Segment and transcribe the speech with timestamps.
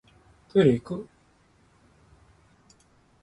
[0.49, 1.07] トイレいく